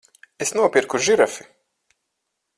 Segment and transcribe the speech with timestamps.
[0.45, 1.47] Es nopirku žirafi!